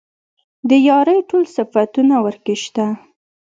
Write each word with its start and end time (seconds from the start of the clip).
د 0.69 0.71
يارۍ 0.89 1.19
ټول 1.29 1.43
صفتونه 1.55 2.15
ورکې 2.25 2.55
شته. 2.63 2.87